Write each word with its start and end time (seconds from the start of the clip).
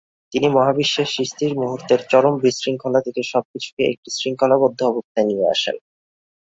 তিনি 0.33 0.47
মহাবিশ্বের 0.49 1.07
সৃষ্টির 1.07 1.53
মুহূর্তের 1.55 2.01
চরম 2.11 2.35
বিশৃঙ্খলা 2.43 2.99
থেকে 3.01 3.21
সব 3.31 3.43
কিছুকে 3.51 3.83
একটি 3.85 4.09
শৃঙ্খলাবদ্ধ 4.17 4.79
অবস্থায় 4.83 5.27
নিয়ে 5.29 5.45
আসেন। 5.49 5.75